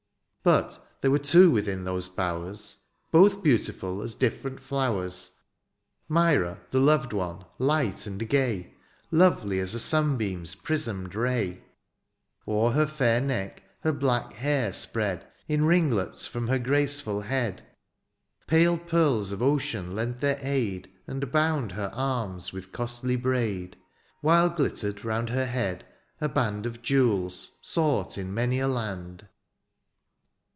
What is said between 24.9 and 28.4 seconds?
roimd her head a band Of jewels sought in